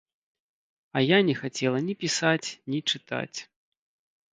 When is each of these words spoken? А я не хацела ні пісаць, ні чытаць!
А 0.95 1.03
я 1.03 1.19
не 1.29 1.35
хацела 1.43 1.85
ні 1.91 1.95
пісаць, 2.03 2.49
ні 2.75 2.85
чытаць! 2.91 3.39